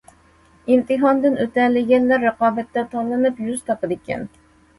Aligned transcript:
ئىمتىھاندىن 0.71 1.37
ئۆتەلىگەنلەر 1.43 2.25
رىقابەتتە 2.29 2.85
تاللىنىپ، 2.95 3.45
يۈز 3.45 3.61
تاپىدىكەن. 3.71 4.27